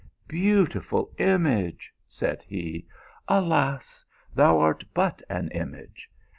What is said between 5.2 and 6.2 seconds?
an image.